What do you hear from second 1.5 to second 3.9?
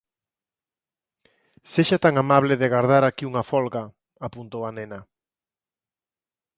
Sexa tan amable de agardar aquí unha folga